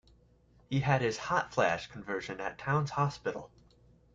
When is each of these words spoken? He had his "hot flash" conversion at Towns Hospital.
He 0.67 0.79
had 0.79 1.01
his 1.03 1.19
"hot 1.29 1.53
flash" 1.53 1.85
conversion 1.85 2.39
at 2.41 2.57
Towns 2.57 2.89
Hospital. 2.89 3.51